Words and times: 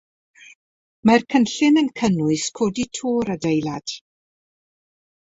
Mae'r 1.09 1.25
cynllun 1.33 1.77
yn 1.81 1.91
cynnwys 2.01 2.45
codi 2.61 2.87
to'r 3.01 3.31
adeilad. 3.35 3.95